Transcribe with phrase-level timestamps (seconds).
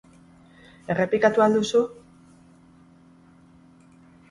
[0.93, 1.83] Errepikatu ahal duzu?